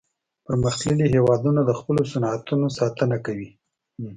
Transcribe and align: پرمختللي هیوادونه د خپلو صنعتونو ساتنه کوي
پرمختللي 0.45 1.05
هیوادونه 1.13 1.61
د 1.65 1.71
خپلو 1.79 2.01
صنعتونو 2.11 2.67
ساتنه 2.77 3.17
کوي 3.25 3.49